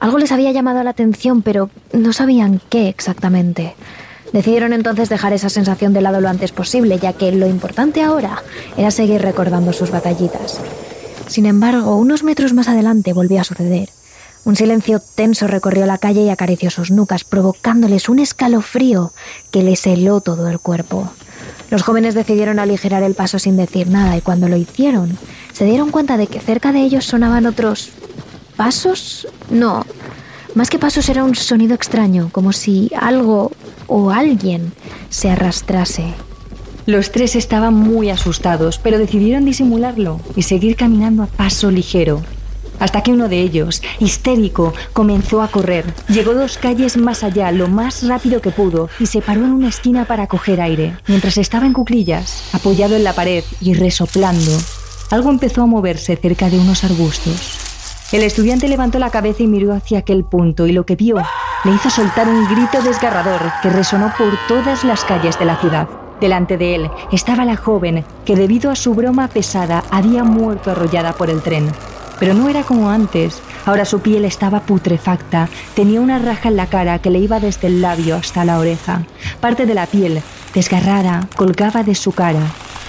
[0.03, 3.73] Algo les había llamado la atención, pero no sabían qué exactamente.
[4.33, 8.43] Decidieron entonces dejar esa sensación de lado lo antes posible, ya que lo importante ahora
[8.75, 10.59] era seguir recordando sus batallitas.
[11.27, 13.87] Sin embargo, unos metros más adelante volvió a suceder.
[14.43, 19.13] Un silencio tenso recorrió la calle y acarició sus nucas, provocándoles un escalofrío
[19.51, 21.13] que les heló todo el cuerpo.
[21.69, 25.17] Los jóvenes decidieron aligerar el paso sin decir nada y cuando lo hicieron,
[25.53, 27.93] se dieron cuenta de que cerca de ellos sonaban otros...
[28.55, 29.27] ¿Pasos?
[29.49, 29.85] No.
[30.55, 33.51] Más que pasos era un sonido extraño, como si algo
[33.87, 34.71] o alguien
[35.09, 36.13] se arrastrase.
[36.85, 42.21] Los tres estaban muy asustados, pero decidieron disimularlo y seguir caminando a paso ligero.
[42.79, 45.85] hasta que uno de ellos, histérico, comenzó a correr.
[46.09, 49.69] Llegó dos calles más allá, lo más rápido que pudo, y se paró en una
[49.69, 50.97] esquina para coger aire.
[51.07, 54.51] Mientras estaba en cuclillas, apoyado en la pared y resoplando,
[55.11, 57.59] algo empezó a moverse cerca de unos arbustos.
[58.13, 61.15] El estudiante levantó la cabeza y miró hacia aquel punto, y lo que vio
[61.63, 65.87] le hizo soltar un grito desgarrador que resonó por todas las calles de la ciudad.
[66.21, 71.13] Delante de él estaba la joven que debido a su broma pesada había muerto arrollada
[71.13, 71.71] por el tren.
[72.19, 73.41] Pero no era como antes.
[73.65, 75.49] Ahora su piel estaba putrefacta.
[75.73, 79.01] Tenía una raja en la cara que le iba desde el labio hasta la oreja.
[79.41, 80.21] Parte de la piel,
[80.53, 82.41] desgarrada, colgaba de su cara.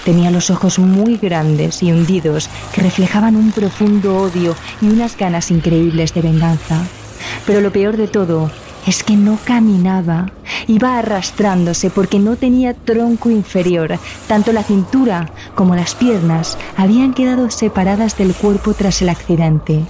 [0.05, 5.49] Tenía los ojos muy grandes y hundidos que reflejaban un profundo odio y unas ganas
[5.49, 6.83] increíbles de venganza.
[7.47, 8.51] Pero lo peor de todo
[8.85, 10.31] es que no caminaba,
[10.67, 13.97] iba arrastrándose porque no tenía tronco inferior.
[14.27, 19.85] Tanto la cintura como las piernas habían quedado separadas del cuerpo tras el accidente.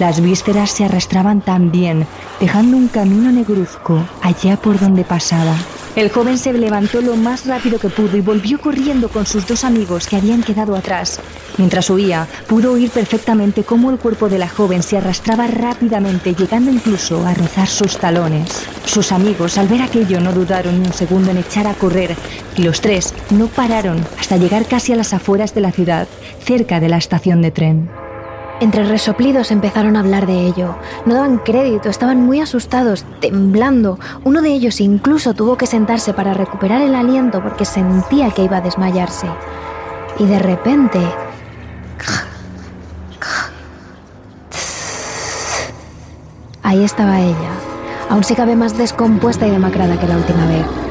[0.00, 2.06] Las vísceras se arrastraban también,
[2.40, 5.54] dejando un camino negruzco allá por donde pasaba.
[5.94, 9.62] El joven se levantó lo más rápido que pudo y volvió corriendo con sus dos
[9.62, 11.20] amigos que habían quedado atrás.
[11.58, 16.70] Mientras huía, pudo oír perfectamente cómo el cuerpo de la joven se arrastraba rápidamente, llegando
[16.70, 18.48] incluso a rozar sus talones.
[18.86, 22.16] Sus amigos, al ver aquello, no dudaron ni un segundo en echar a correr,
[22.56, 26.08] y los tres no pararon hasta llegar casi a las afueras de la ciudad,
[26.42, 28.01] cerca de la estación de tren.
[28.62, 30.76] Entre resoplidos empezaron a hablar de ello.
[31.04, 33.98] No daban crédito, estaban muy asustados, temblando.
[34.22, 38.58] Uno de ellos incluso tuvo que sentarse para recuperar el aliento porque sentía que iba
[38.58, 39.26] a desmayarse.
[40.20, 41.00] Y de repente...
[46.62, 47.50] Ahí estaba ella.
[48.10, 50.81] Aún sí cabe más descompuesta y demacrada que la última vez.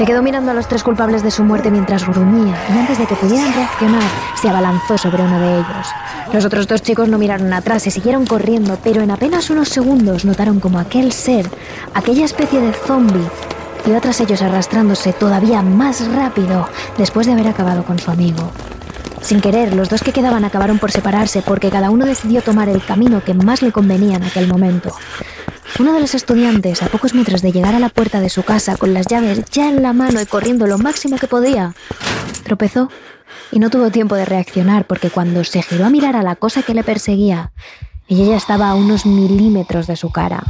[0.00, 3.04] Se quedó mirando a los tres culpables de su muerte mientras grumía y antes de
[3.04, 4.02] que pudieran reaccionar,
[4.40, 5.88] se abalanzó sobre uno de ellos.
[6.32, 10.24] Los otros dos chicos no miraron atrás, se siguieron corriendo, pero en apenas unos segundos
[10.24, 11.50] notaron como aquel ser,
[11.92, 13.28] aquella especie de zombie,
[13.84, 18.50] iba tras ellos arrastrándose todavía más rápido después de haber acabado con su amigo.
[19.20, 22.82] Sin querer, los dos que quedaban acabaron por separarse porque cada uno decidió tomar el
[22.82, 24.94] camino que más le convenía en aquel momento.
[25.78, 28.76] Uno de los estudiantes, a pocos metros de llegar a la puerta de su casa
[28.76, 31.74] con las llaves ya en la mano y corriendo lo máximo que podía,
[32.42, 32.90] tropezó
[33.50, 36.62] y no tuvo tiempo de reaccionar porque cuando se giró a mirar a la cosa
[36.62, 37.52] que le perseguía,
[38.08, 40.44] ella ya estaba a unos milímetros de su cara.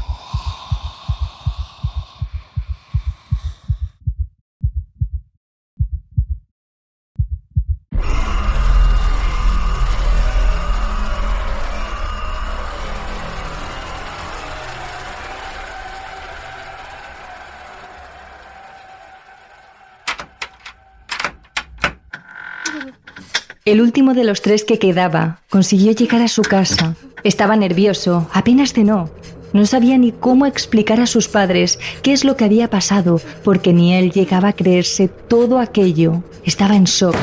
[23.70, 26.96] El último de los tres que quedaba consiguió llegar a su casa.
[27.22, 29.08] Estaba nervioso, apenas cenó.
[29.52, 33.72] No sabía ni cómo explicar a sus padres qué es lo que había pasado, porque
[33.72, 36.24] ni él llegaba a creerse todo aquello.
[36.44, 37.14] Estaba en shock.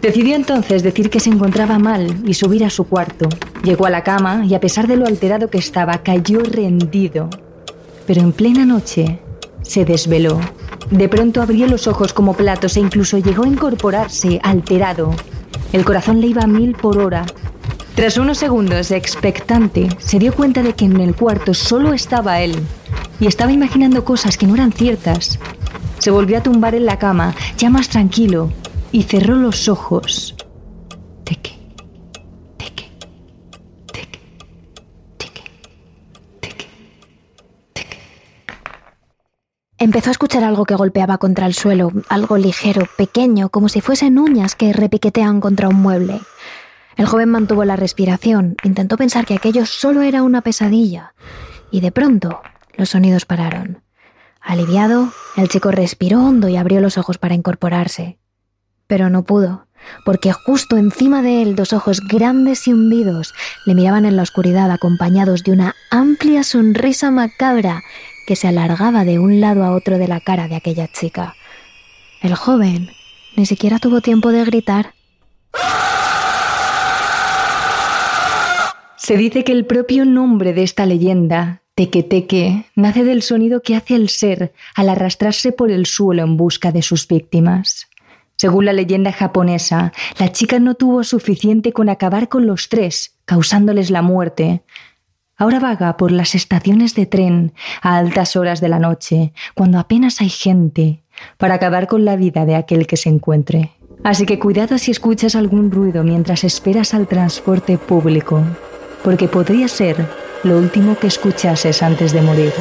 [0.00, 3.28] Decidió entonces decir que se encontraba mal y subir a su cuarto.
[3.64, 7.30] Llegó a la cama y a pesar de lo alterado que estaba, cayó rendido.
[8.06, 9.18] Pero en plena noche
[9.62, 10.38] se desveló.
[10.92, 15.16] De pronto abrió los ojos como platos e incluso llegó a incorporarse alterado.
[15.74, 17.26] El corazón le iba mil por hora.
[17.96, 22.54] Tras unos segundos expectante, se dio cuenta de que en el cuarto solo estaba él
[23.18, 25.40] y estaba imaginando cosas que no eran ciertas.
[25.98, 28.52] Se volvió a tumbar en la cama, ya más tranquilo,
[28.92, 30.36] y cerró los ojos.
[31.24, 31.58] Teque,
[32.56, 32.90] teque,
[33.92, 34.20] teque,
[35.18, 35.42] teque,
[36.40, 36.66] teque,
[37.72, 37.98] teque.
[39.94, 44.18] Empezó a escuchar algo que golpeaba contra el suelo, algo ligero, pequeño, como si fuesen
[44.18, 46.20] uñas que repiquetean contra un mueble.
[46.96, 51.14] El joven mantuvo la respiración, intentó pensar que aquello solo era una pesadilla,
[51.70, 52.42] y de pronto
[52.76, 53.84] los sonidos pararon.
[54.40, 58.18] Aliviado, el chico respiró hondo y abrió los ojos para incorporarse.
[58.88, 59.68] Pero no pudo,
[60.04, 63.32] porque justo encima de él dos ojos grandes y hundidos
[63.64, 67.84] le miraban en la oscuridad acompañados de una amplia sonrisa macabra
[68.26, 71.36] que se alargaba de un lado a otro de la cara de aquella chica.
[72.20, 72.90] El joven
[73.36, 74.94] ni siquiera tuvo tiempo de gritar.
[78.96, 83.96] Se dice que el propio nombre de esta leyenda, Teque-Teque, nace del sonido que hace
[83.96, 87.88] el ser al arrastrarse por el suelo en busca de sus víctimas.
[88.36, 93.90] Según la leyenda japonesa, la chica no tuvo suficiente con acabar con los tres, causándoles
[93.90, 94.62] la muerte.
[95.36, 100.20] Ahora vaga por las estaciones de tren a altas horas de la noche, cuando apenas
[100.20, 101.02] hay gente,
[101.38, 103.72] para acabar con la vida de aquel que se encuentre.
[104.04, 108.42] Así que cuidado si escuchas algún ruido mientras esperas al transporte público.
[109.04, 109.96] porque podría ser
[110.44, 112.52] lo último que escuchases antes de morir.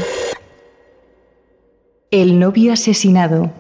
[2.12, 3.52] El novio asesinado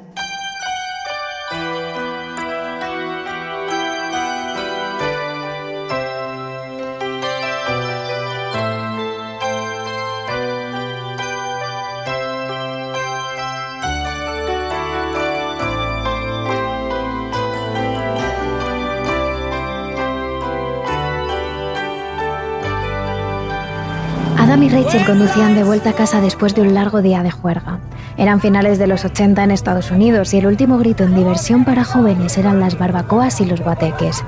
[24.93, 27.79] Rachel conducían de vuelta a casa después de un largo día de juerga.
[28.15, 31.83] Eran finales de los 80 en Estados Unidos y el último grito en diversión para
[31.83, 34.23] jóvenes eran las barbacoas y los guateques.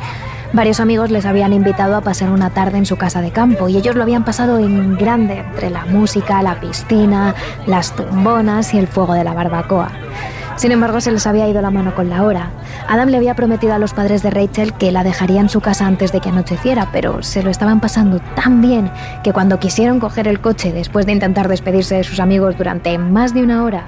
[0.53, 3.77] Varios amigos les habían invitado a pasar una tarde en su casa de campo y
[3.77, 7.35] ellos lo habían pasado en grande entre la música, la piscina,
[7.67, 10.04] las tumbonas y el fuego de la barbacoa.
[10.55, 12.49] Sin embargo, se les había ido la mano con la hora.
[12.87, 15.85] Adam le había prometido a los padres de Rachel que la dejaría en su casa
[15.85, 18.89] antes de que anocheciera, pero se lo estaban pasando tan bien
[19.21, 23.33] que cuando quisieron coger el coche después de intentar despedirse de sus amigos durante más
[23.33, 23.87] de una hora,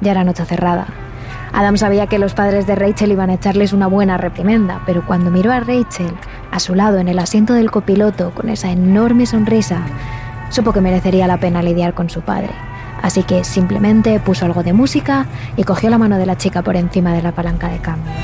[0.00, 0.86] ya era noche cerrada.
[1.52, 5.30] Adam sabía que los padres de Rachel iban a echarles una buena reprimenda, pero cuando
[5.30, 6.12] miró a Rachel,
[6.50, 9.80] a su lado en el asiento del copiloto, con esa enorme sonrisa,
[10.48, 12.50] supo que merecería la pena lidiar con su padre.
[13.06, 15.26] Así que simplemente puso algo de música
[15.56, 18.16] y cogió la mano de la chica por encima de la palanca de cambios.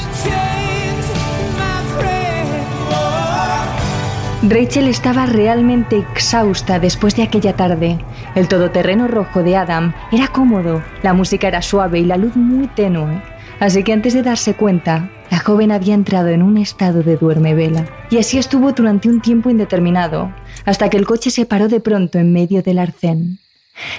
[4.43, 8.01] Rachel estaba realmente exhausta después de aquella tarde.
[8.35, 12.66] El todoterreno rojo de Adam era cómodo, la música era suave y la luz muy
[12.66, 13.22] tenue.
[13.61, 17.55] Así que antes de darse cuenta, la joven había entrado en un estado de duerme
[17.55, 17.87] vela.
[18.11, 22.18] Y así estuvo durante un tiempo indeterminado, hasta que el coche se paró de pronto
[22.18, 23.39] en medio del arcén.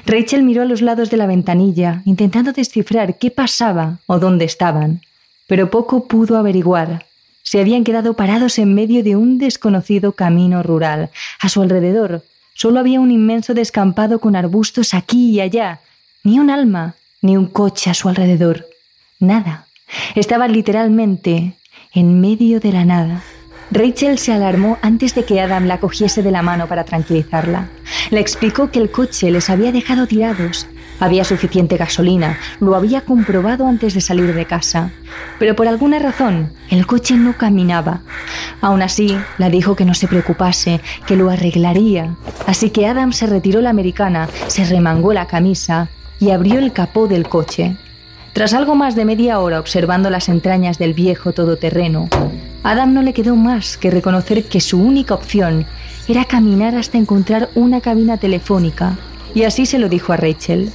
[0.05, 5.01] Rachel miró a los lados de la ventanilla, intentando descifrar qué pasaba o dónde estaban,
[5.47, 7.05] pero poco pudo averiguar.
[7.43, 11.09] Se habían quedado parados en medio de un desconocido camino rural.
[11.39, 15.81] A su alrededor solo había un inmenso descampado con arbustos aquí y allá.
[16.23, 18.67] Ni un alma, ni un coche a su alrededor.
[19.19, 19.67] Nada.
[20.15, 21.53] Estaba literalmente
[21.93, 23.23] en medio de la nada.
[23.71, 27.69] Rachel se alarmó antes de que Adam la cogiese de la mano para tranquilizarla.
[28.11, 30.67] Le explicó que el coche les había dejado tirados.
[30.99, 34.91] Había suficiente gasolina, lo había comprobado antes de salir de casa.
[35.39, 38.01] Pero por alguna razón, el coche no caminaba.
[38.61, 42.15] Aún así, la dijo que no se preocupase, que lo arreglaría.
[42.45, 45.89] Así que Adam se retiró la americana, se remangó la camisa
[46.19, 47.75] y abrió el capó del coche.
[48.33, 52.09] Tras algo más de media hora observando las entrañas del viejo todoterreno,
[52.63, 55.67] Adam no le quedó más que reconocer que su única opción
[56.07, 58.97] era caminar hasta encontrar una cabina telefónica,
[59.35, 60.71] y así se lo dijo a Rachel.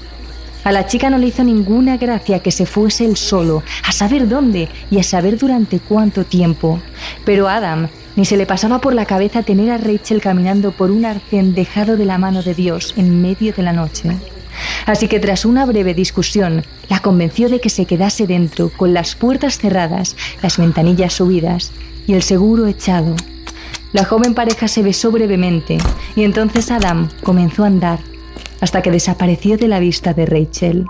[0.62, 4.28] A la chica no le hizo ninguna gracia que se fuese él solo, a saber
[4.28, 6.80] dónde y a saber durante cuánto tiempo.
[7.24, 11.04] Pero Adam ni se le pasaba por la cabeza tener a Rachel caminando por un
[11.04, 14.16] arcén dejado de la mano de Dios en medio de la noche.
[14.86, 19.14] Así que tras una breve discusión, la convenció de que se quedase dentro, con las
[19.14, 21.72] puertas cerradas, las ventanillas subidas
[22.06, 23.14] y el seguro echado.
[23.92, 25.78] La joven pareja se besó brevemente
[26.14, 28.00] y entonces Adam comenzó a andar
[28.60, 30.86] hasta que desapareció de la vista de Rachel.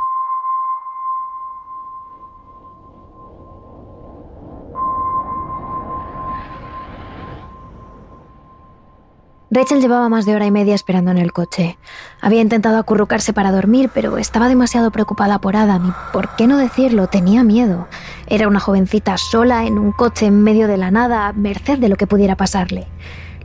[9.51, 11.79] Rachel llevaba más de hora y media esperando en el coche.
[12.21, 16.59] Había intentado acurrucarse para dormir, pero estaba demasiado preocupada por Adam y, por qué no
[16.59, 17.89] decirlo, tenía miedo.
[18.27, 21.89] Era una jovencita sola en un coche en medio de la nada, a merced de
[21.89, 22.89] lo que pudiera pasarle.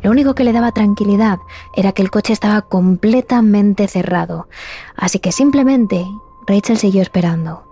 [0.01, 1.39] Lo único que le daba tranquilidad
[1.73, 4.49] era que el coche estaba completamente cerrado,
[4.97, 6.05] así que simplemente
[6.45, 7.63] Rachel siguió esperando.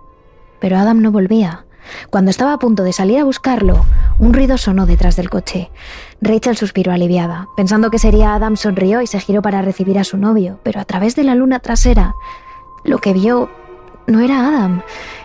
[0.58, 1.66] Pero Adam no volvía.
[2.10, 3.84] Cuando estaba a punto de salir a buscarlo,
[4.18, 5.70] un ruido sonó detrás del coche.
[6.20, 7.48] Rachel suspiró aliviada.
[7.56, 10.84] Pensando que sería Adam, sonrió y se giró para recibir a su novio, pero a
[10.84, 12.14] través de la luna trasera,
[12.84, 13.50] lo que vio
[14.06, 14.82] no era Adam.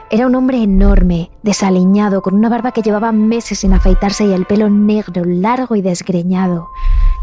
[0.09, 4.45] Era un hombre enorme, desaliñado, con una barba que llevaba meses sin afeitarse y el
[4.45, 6.69] pelo negro, largo y desgreñado.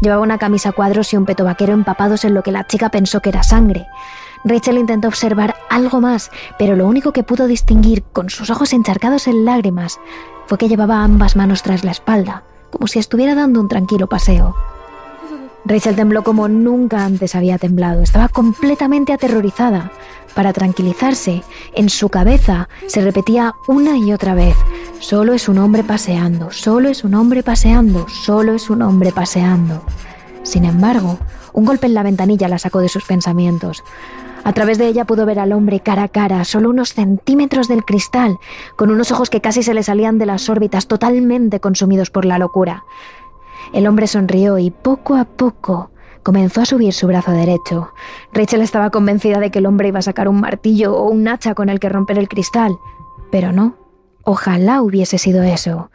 [0.01, 3.21] Llevaba una camisa cuadros y un peto vaquero empapados en lo que la chica pensó
[3.21, 3.87] que era sangre.
[4.45, 6.29] Rachel intentó observar algo más,
[6.59, 9.99] pero lo único que pudo distinguir, con sus ojos encharcados en lágrimas,
[10.45, 14.55] fue que llevaba ambas manos tras la espalda, como si estuviera dando un tranquilo paseo.
[15.65, 18.03] Rachel tembló como nunca antes había temblado.
[18.03, 19.91] Estaba completamente aterrorizada.
[20.35, 21.41] Para tranquilizarse,
[21.73, 24.55] en su cabeza se repetía una y otra vez,
[24.99, 29.81] solo es un hombre paseando, solo es un hombre paseando, solo es un hombre paseando.
[30.43, 31.17] Sin embargo,
[31.53, 33.83] un golpe en la ventanilla la sacó de sus pensamientos.
[34.45, 37.83] A través de ella pudo ver al hombre cara a cara, solo unos centímetros del
[37.83, 38.37] cristal,
[38.75, 42.37] con unos ojos que casi se le salían de las órbitas, totalmente consumidos por la
[42.37, 42.83] locura.
[43.73, 45.89] El hombre sonrió y poco a poco
[46.21, 47.89] comenzó a subir su brazo derecho.
[48.33, 51.55] Rachel estaba convencida de que el hombre iba a sacar un martillo o un hacha
[51.55, 52.77] con el que romper el cristal,
[53.31, 53.77] pero no.
[54.23, 55.89] Ojalá hubiese sido eso.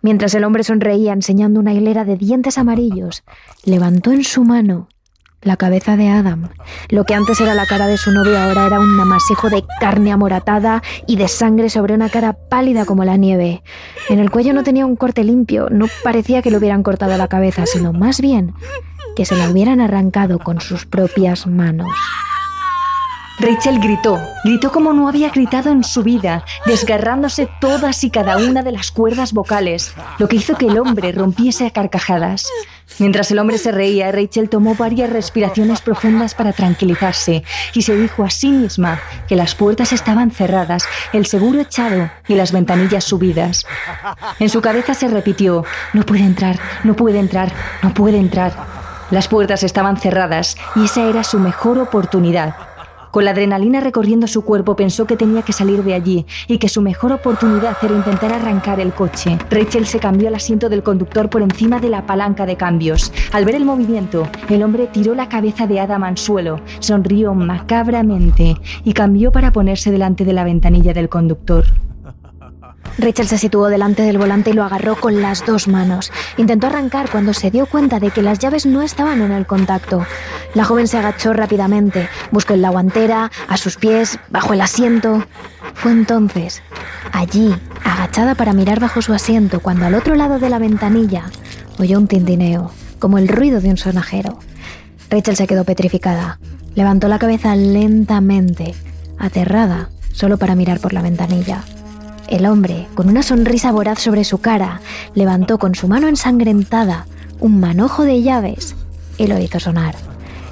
[0.00, 3.24] Mientras el hombre sonreía enseñando una hilera de dientes amarillos,
[3.64, 4.86] levantó en su mano
[5.42, 6.48] la cabeza de Adam.
[6.88, 10.12] Lo que antes era la cara de su novio ahora era un amasijo de carne
[10.12, 13.62] amoratada y de sangre sobre una cara pálida como la nieve.
[14.08, 17.28] En el cuello no tenía un corte limpio, no parecía que le hubieran cortado la
[17.28, 18.54] cabeza, sino más bien
[19.14, 21.88] que se la hubieran arrancado con sus propias manos.
[23.38, 28.62] Rachel gritó, gritó como no había gritado en su vida, desgarrándose todas y cada una
[28.62, 32.48] de las cuerdas vocales, lo que hizo que el hombre rompiese a carcajadas.
[32.98, 38.24] Mientras el hombre se reía, Rachel tomó varias respiraciones profundas para tranquilizarse y se dijo
[38.24, 43.66] a sí misma que las puertas estaban cerradas, el seguro echado y las ventanillas subidas.
[44.38, 45.62] En su cabeza se repitió,
[45.92, 48.54] no puede entrar, no puede entrar, no puede entrar.
[49.10, 52.75] Las puertas estaban cerradas y esa era su mejor oportunidad.
[53.16, 56.68] Con la adrenalina recorriendo su cuerpo pensó que tenía que salir de allí y que
[56.68, 59.38] su mejor oportunidad era intentar arrancar el coche.
[59.48, 63.10] Rachel se cambió al asiento del conductor por encima de la palanca de cambios.
[63.32, 68.54] Al ver el movimiento, el hombre tiró la cabeza de Adam al suelo, sonrió macabramente
[68.84, 71.64] y cambió para ponerse delante de la ventanilla del conductor.
[72.98, 76.10] Rachel se situó delante del volante y lo agarró con las dos manos.
[76.36, 80.06] Intentó arrancar cuando se dio cuenta de que las llaves no estaban en el contacto.
[80.54, 85.24] La joven se agachó rápidamente, buscó en la guantera, a sus pies, bajo el asiento.
[85.74, 86.62] Fue entonces,
[87.12, 91.24] allí, agachada para mirar bajo su asiento, cuando al otro lado de la ventanilla
[91.78, 94.38] oyó un tintineo, como el ruido de un sonajero.
[95.10, 96.38] Rachel se quedó petrificada.
[96.74, 98.74] Levantó la cabeza lentamente,
[99.18, 101.62] aterrada, solo para mirar por la ventanilla.
[102.28, 104.80] El hombre, con una sonrisa voraz sobre su cara,
[105.14, 107.06] levantó con su mano ensangrentada
[107.38, 108.74] un manojo de llaves
[109.16, 109.94] y lo hizo sonar.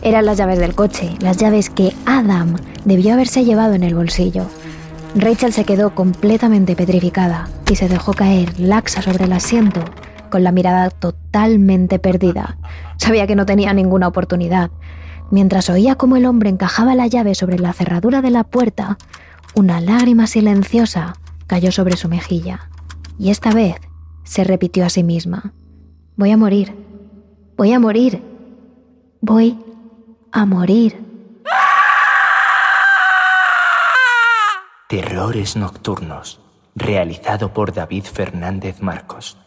[0.01, 4.47] Eran las llaves del coche, las llaves que Adam debió haberse llevado en el bolsillo.
[5.17, 9.81] Rachel se quedó completamente petrificada y se dejó caer laxa sobre el asiento,
[10.31, 12.57] con la mirada totalmente perdida.
[12.99, 14.71] Sabía que no tenía ninguna oportunidad.
[15.33, 18.97] Mientras oía cómo el hombre encajaba la llave sobre la cerradura de la puerta,
[19.55, 21.15] una lágrima silenciosa
[21.47, 22.69] cayó sobre su mejilla,
[23.19, 23.77] y esta vez
[24.25, 25.53] se repitió a sí misma.
[26.17, 26.75] Voy a morir,
[27.57, 28.23] voy a morir,
[29.21, 29.59] voy
[30.33, 30.99] a morir.
[34.89, 36.41] Terrores Nocturnos,
[36.75, 39.39] realizado por David Fernández Marcos.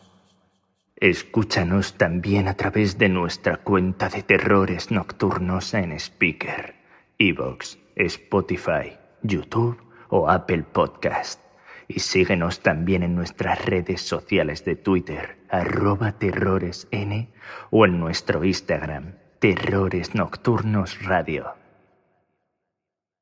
[0.96, 6.76] Escúchanos también a través de nuestra cuenta de Terrores Nocturnos en Speaker,
[7.20, 9.78] Evox, Spotify, YouTube
[10.10, 11.47] o Apple Podcast.
[11.88, 17.30] Y síguenos también en nuestras redes sociales de Twitter, arroba terroresn,
[17.72, 21.57] o en nuestro Instagram, Terrores Nocturnos Radio.